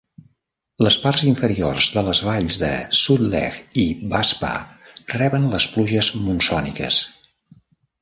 [0.85, 4.53] Les parts inferiors de les valls de Sutlej i Baspa
[5.21, 7.03] reben les pluges monsòniques.